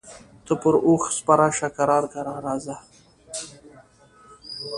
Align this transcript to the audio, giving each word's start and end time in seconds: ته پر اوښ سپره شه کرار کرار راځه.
ته 0.45 0.53
پر 0.61 0.75
اوښ 0.87 1.03
سپره 1.17 1.47
شه 1.57 1.67
کرار 1.77 2.03
کرار 2.13 2.39
راځه. 2.47 2.75